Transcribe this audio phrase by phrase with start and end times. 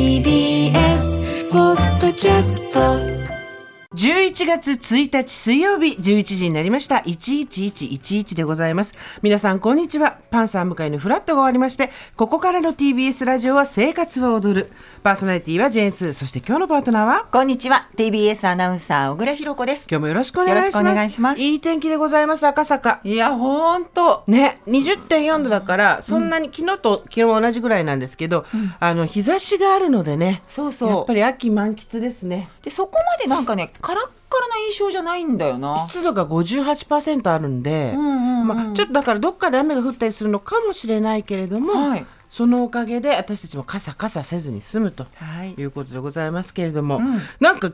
[0.00, 3.09] TBS ポッドキャスト
[4.00, 7.02] 11月1日水曜日11時になりました。
[7.04, 8.94] 11111でございます。
[9.20, 10.20] 皆さんこんにちは。
[10.30, 14.72] パンサー向かいのフラットが終わりましてここからの TBS ラジオは生活は踊る。
[15.02, 17.26] パーソナリティはジェーンスそして今日のパートナーは？
[17.30, 17.90] こんにちは。
[17.94, 19.86] TBS アナウンサー小倉弘子です。
[19.90, 20.64] 今日もよろしくお願いします。
[20.64, 21.42] よろしくお願いします。
[21.42, 23.00] いい天気でございます赤坂。
[23.04, 24.24] いやほんと。
[24.26, 28.46] ね、20.4度だから、そんなに、昨日と気温は同じぐらいなんですけど、
[28.78, 30.88] あの、日差しがあるのでね、そうそう。
[30.88, 32.48] やっぱり秋満喫ですね。
[32.62, 35.76] でそこまでなんかねカラッカラな印象じゃないんだよな。
[35.88, 38.46] 湿度が58%あるんで、んうんうん。
[38.46, 42.06] まあ、ちょっとだからどっかで雨が降ったりするのかもしれないけれども、はい。
[42.30, 45.54] そのおかげで私たちも傘傘せずに済むとはい。
[45.54, 47.20] いうことでございますけれども、ん。
[47.40, 47.72] なんか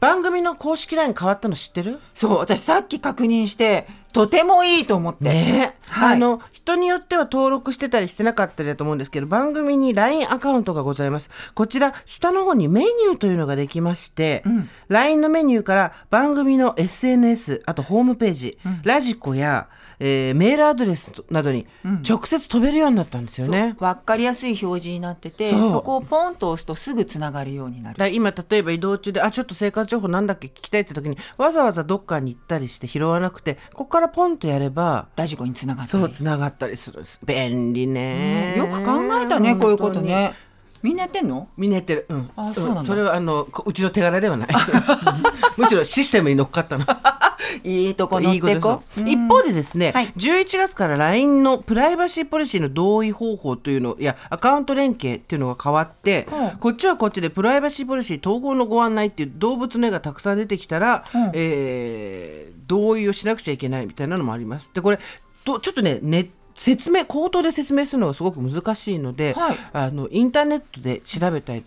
[0.00, 2.00] 番組の公式 LINE 変わったの知ってる？
[2.12, 5.24] そう私さっき確認してとてもいいと思って。
[5.24, 5.76] ね。
[5.88, 6.14] はい。
[6.14, 11.30] あの人によっては登録してたりしてなかったりだと思うんですけど番組に LINE アカウントがございます。
[11.54, 14.42] こちら下の方にメニューというのができまして、
[14.88, 19.68] LINE のメニューから番組の SNS あとホームページ、ラジコや、
[19.98, 21.66] えーメールアドレスなどに
[22.06, 25.70] 直接飛べるようになったんですよね、わかりやすい表示になっててそう。
[25.70, 28.08] そこをポンと押すとすぐつながるようになる。
[28.10, 40.34] 今例えば移動中であちょっと生活情報なんだっけ聞きたいって時にわざわざどっかに行ったりして拾わなくてここからポンとやればラジコにつながったりそうつながったりする便利ね、よく考えたねこういうことね
[40.82, 41.48] みんなやってんの？
[41.56, 42.06] みんなやってる。
[42.08, 42.30] うん。
[42.36, 44.48] あそうなんだそれはあのこうちの手柄ではない。
[45.56, 46.84] むしろシステムに乗っかったの。
[47.64, 50.12] いいとこ乗っていいこ一方でですね、はい。
[50.16, 61.30] 11月から LINE のプライバシーポリシーの同意方法というのいやアカウント連携っていうのが変わって、うんこっちはこっちでプライバシーポリシー統合のご案内っていう動物の絵がたくさん出てきたら、うん。
[61.34, 64.72] えー同意をしなくちゃいけないみたいなのもあります。
[64.74, 64.98] でこれ
[65.44, 69.56] とちょっとねね説明口頭で説明するのがすごく難しいので、はい。
[69.72, 71.64] あのインターネットで調べたり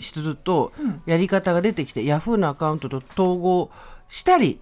[0.00, 0.72] すると、
[1.04, 3.70] やり方が出てきて、ヤフーのアカウントと統合
[4.08, 4.58] したり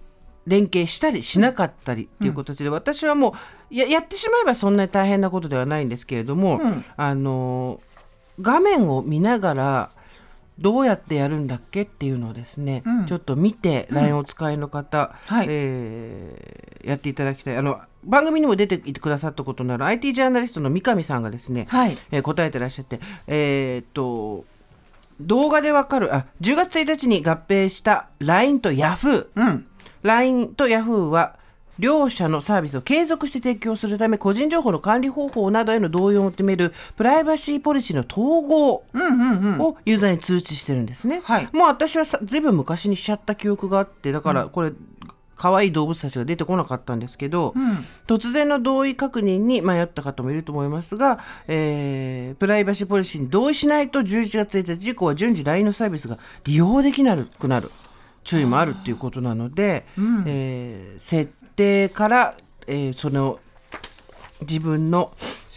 [0.47, 3.35] 連携したりしなかったりっていう形で、私はも
[3.71, 6.85] うややってしまえばそんなに大変なことではないんですけれども、うん。
[6.97, 7.79] あの
[8.41, 9.89] 画面を見ながら
[10.57, 13.05] どうやってやるんだっけっていうのをですね、うん。
[13.05, 15.47] ちょっと見て LINE をお使いの方、はい。
[15.49, 17.57] えーやっていただきたい。
[17.57, 21.97] あの番組にも出ていてくださったことのある IT ジャーナリストの三上さんがですね、はい。
[22.11, 24.45] えー答えてらっしゃってえーっと
[25.21, 29.67] 動画でわかるあ10月1日に合併した LINE と Yahoo うん
[30.03, 31.37] LINE と Yahoo は
[31.79, 39.61] 両社のサービスを継続して提供するため個人情報の管理方法などへの同意を求めるプライバシーポリシーの統合うんうんうん。
[39.61, 41.21] をユーザーに通知してるんですね。
[41.23, 41.49] はい。
[41.53, 44.73] もう私はさずいぶん昔にしちゃった記憶があってだからこれ、
[45.37, 47.85] 可愛い動物たちが出てこなかったんですけど、ん。
[48.07, 57.71] 突然の同意確認に迷った方もいると思いますが、えープライバシーポリシーに同意しないと11月1日以降は順次 LINE のサービスが利用できなくなる
[58.23, 59.85] 注意もあるっていうことなので、
[60.25, 62.37] えー設定から、
[62.67, 63.39] えーその
[64.41, 65.11] 自分の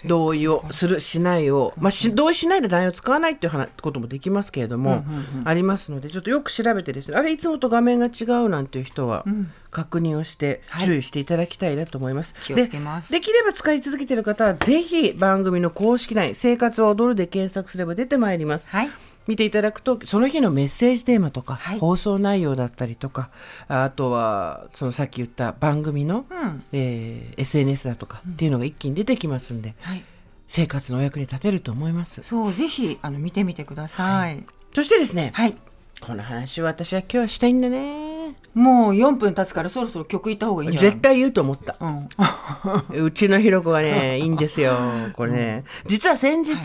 [0.04, 5.04] 同意をするしないを、まあ、し同意しないで LINE を使わないっていう話こともできますけれども、
[5.44, 9.24] ありますのでちょっとよく調べてですねあれいつもと画面が違うなんていう人は
[9.70, 10.86] 確認をしてはい。
[10.86, 12.34] 注意していただきたいなと思います。
[12.42, 13.12] 気をつけます。
[13.12, 18.68] でできれば使い続けている方はぜひ番組の公式 LINE「生活を踊る」で検索すれば出てまいります。
[18.68, 18.90] はい
[19.26, 21.78] 見ていただくとその日のメッセージテーマとか、はい。
[21.78, 23.30] 放送内容だったりとか
[23.68, 26.64] あとはそのさっき言った番組の、うん。
[26.72, 30.04] えー SNS だとかっていうのが一気に出てきますんで、はい。
[30.48, 32.22] 生活のお役に立てると思います。
[32.22, 34.44] そうぜひあの見てみてください。
[34.74, 35.56] そしてですね、はい。
[36.00, 38.34] この話を私は今日はしたいんだね。
[38.54, 40.90] もう4分経つからそろそろ曲いった方がいいんじゃない？
[40.90, 41.76] 絶対言うと思った。
[41.80, 42.08] うん。
[43.04, 44.76] うちのひろ子がねいいんですよ
[45.14, 46.58] これね、実は先日、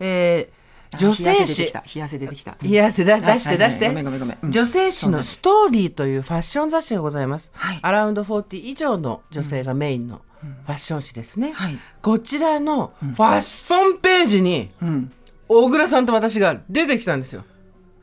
[0.00, 0.55] えー
[0.98, 1.84] 女性冷や汗出て誌きた。
[1.94, 2.56] 冷や汗出てきた。
[2.62, 4.38] いやせだ出して出して、ごめんごめんごめん。
[4.42, 4.50] うん。
[4.50, 7.78] 女性誌のストーリーというファッション雑誌がございます、はい。
[7.82, 10.22] アラウンド40以上の女性がメインの
[10.66, 11.78] ファッション誌ですね、はい。
[12.02, 15.12] こちらのファッションページにうん。
[15.48, 17.44] 小倉さんと私が出てきたんですよ。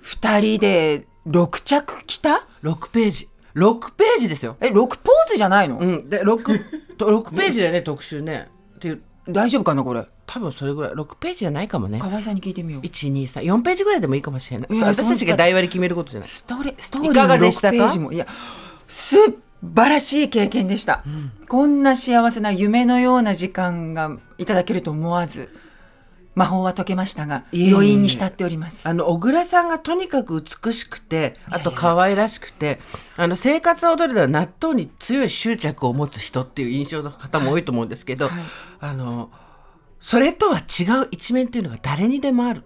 [0.03, 3.29] 2人で6着着た？6ページ。
[3.56, 4.57] 6ページですよ。
[4.62, 4.88] え6ポー
[5.29, 6.09] ズじゃないの、うん。
[6.09, 8.50] で 6, と6ページだよね特集ね。
[8.75, 10.05] っていう大丈夫かなこれ？
[10.25, 10.91] 多分それぐらい。
[10.93, 11.99] 6ページじゃないかもね。
[11.99, 12.81] 河合さんに聞いてみよう。
[12.81, 14.77] 1234ページぐらいでもいいかもしれない。
[14.77, 16.29] い私たちが台割り決めることじゃない。
[16.29, 17.71] ストレストーリーの6でしたか？
[17.71, 18.11] ページも。
[18.11, 18.27] いや
[18.87, 19.17] 素
[19.75, 21.05] 晴らしい経験でした、
[21.47, 25.47] こんな幸せな夢のような時間がいただけると思わず
[26.35, 28.89] 魔法は解けましたが余韻に浸っております。
[28.89, 32.80] あの小倉さんがとにかく美しくてあと可愛らしくて
[33.18, 38.30] あの生活は踊りでは納豆に強い執着を持つ人っていう印象の方も多いと思うんですけど、
[38.80, 39.30] あの
[40.00, 42.63] それとは違う一面っていうのが誰にでもある。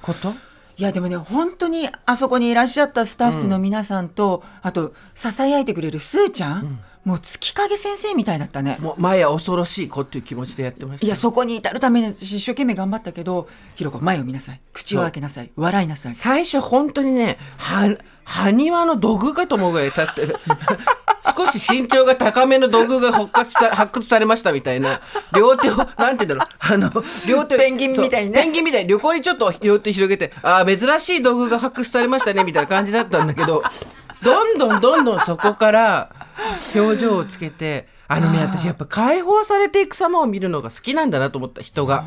[0.00, 0.32] こと？
[0.76, 8.76] いやでもね本当にあそこにいらっしゃったスタッフの皆さんと、あとささやいてくれるスーちゃん、もう月影先生みたいだったね。
[8.80, 14.60] もう前は恐ろしい子っていう気持ちでやってましたいやそこに至るために私一生懸命頑張ったけどひろこ前を見なさい。
[14.72, 15.50] 口を開けなさい。
[15.56, 16.14] 笑いなさい。
[16.14, 20.36] 最初本当にねは埴輪の土偶かと思うぐらい立ってる
[21.36, 25.00] 少し身長が高めの土偶が発掘さ発掘されましたみたいな
[25.34, 26.46] 両手をなんて言うんだろう。
[26.60, 26.92] あの
[27.26, 28.82] 両手をペンギンみたいにねペンギンみたい。
[28.82, 33.62] に旅行にちょっと両手広げてああ珍しい土偶が発掘されましたねみたいな感じだったんだけど
[34.22, 36.10] どんどんどんどんそこから
[36.74, 42.04] 表情をつけてあのね私やっぱ解放されていく様を見るのが好きなんだなと思った人が。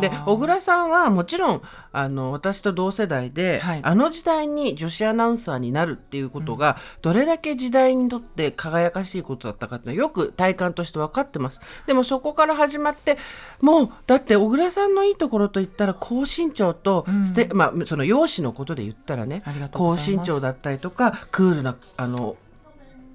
[0.00, 1.62] で小倉さんはもちろん
[1.92, 3.80] あの私と同世代で、はい。
[3.82, 11.60] あの時代に女子アナウンサーになるっていうことが、どれだけ時代にとって輝かしいことだったかっていうのはよく体感として分かってます。
[11.86, 13.18] でもそこから始まって
[13.60, 19.42] もうだって小倉さんのいいところといったら高身長とステ、まあその容姿のことで言ったらね
[19.72, 22.36] 高身長だったりとかクールなあの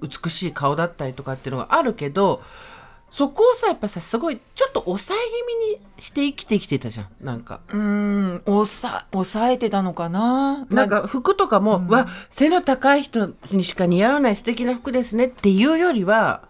[0.02, 2.42] 美しい顔だったりとかっていうのがあるけど
[3.10, 7.60] そこをさやっぱさすごいちょっと抑え気味にして生きてきてたじゃんなんか。
[7.68, 10.66] うーん抑抑えてたのかな？
[10.70, 16.42] なんか服とかも、わ背の高い人にしか似合わない素敵な服ですねっていうよりは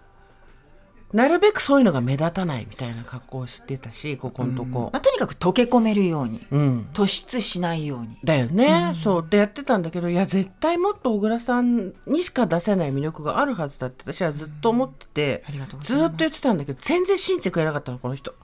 [1.17, 4.91] なるべくそういうのが目立たないみたいな格好をしてたしここのとこ。
[4.93, 8.19] まあ、とにかく溶け込めるようにうん、突出しないように。
[8.23, 9.23] だよね、そう。
[9.23, 18.35] ってやってたんだけどいや絶対もっと小倉さんにしか出せない魅力があるはずだって私はずっと思ってて、ありがとずっと言ってたんだけど全然信じてくれなかったのこの人。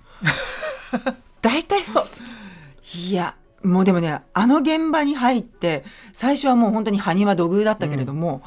[1.42, 2.04] 大体そう。
[2.96, 5.84] いやもうでもねあの現場に入って
[6.14, 8.42] 最初はもう本当に埴輪土偶だったけれども、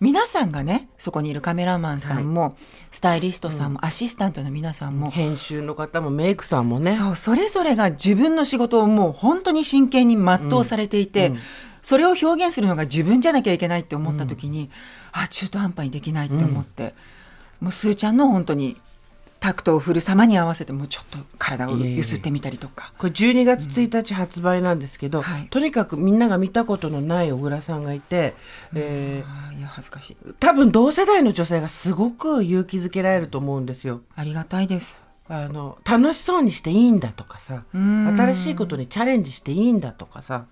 [0.00, 2.56] 皆さんがねそこにいるカメラマンさんも、
[2.90, 6.94] スタイリストさんも、アシスタントの皆さんも、編集の方もメイクさんもね。
[6.94, 11.32] そうそれぞれが自分の仕事をもう本当に真剣に全うされていて、
[11.82, 14.70] それを表現するのが自分じゃなきゃいけないって思った時に、
[15.12, 16.94] あ中途半端にできないって思って、
[17.60, 18.76] もうすーちゃんの本当に
[19.40, 22.92] タクトを振る様に合わせてもうちょっと体をゆすってみたりとか。
[22.98, 25.46] これ12月1日発売なんですけど、はい。
[25.48, 28.34] とにかくみんなが見たことのない小倉さんがいて、
[28.74, 30.16] えあーいや恥ずかしい。
[30.24, 34.02] ー多分同世代の女性がすごく勇気づけられると思うんですよ。
[34.16, 35.08] ありがたいです。
[35.28, 39.78] あの楽しそうにしていいんだとかさん新しいことにチャレンジしていいん。
[39.80, 40.46] だとかさ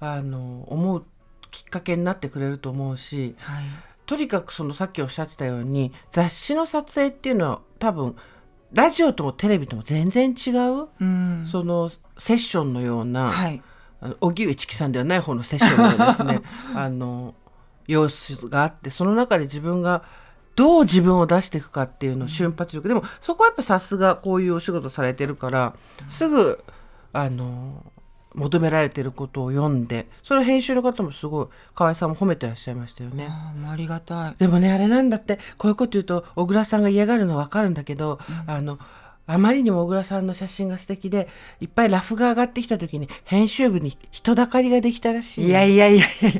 [0.00, 1.04] あの思う
[1.50, 3.64] きっかけになってくれると思うしはい
[4.06, 8.16] とにかくそのさっきおっしゃってたように雑誌の撮影っていうのは多分
[8.72, 11.46] ラジオともテレビとも全然違う、うん。
[11.46, 13.62] そのセッションのような、はい。
[14.00, 16.42] あの荻上チキさんではない方のセッションのようなですね
[16.76, 17.34] あの
[17.86, 20.02] 様子があってその中で自分が
[20.54, 22.88] どう自分を出していくかっていうの瞬発力。
[22.88, 25.74] でもそこはやっぱさすがこういうお仕事されてるから
[26.08, 26.62] すぐ
[27.12, 27.84] あの
[28.36, 33.28] 求められてることを読んでそれを編集の方もすごい河合さんも褒めてらっしゃいましたよね。
[33.28, 34.34] あありがたい。
[34.38, 38.78] でもねあれなんだってこういうこと言うと小倉さんが嫌がるのは分かるんだけど、あの
[39.26, 41.28] あまりにも小倉さんの写真が素敵で
[41.60, 45.40] いっぱいラフが上がってきた時に編集部に人だかりができたらしい。
[45.42, 46.30] のいやいやいやいや。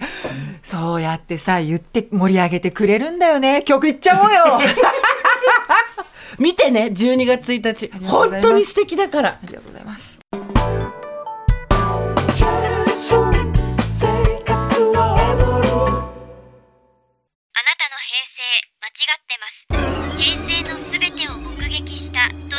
[0.62, 3.62] そうやってさ言って盛り上げてくれるんだよね。
[3.64, 4.60] 曲いっちゃおうよ。
[6.38, 8.06] 見てね12月1日。
[8.06, 9.30] 本当に素敵だから。
[9.30, 10.20] ありがとうございます